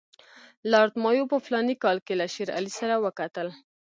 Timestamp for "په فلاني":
1.31-1.75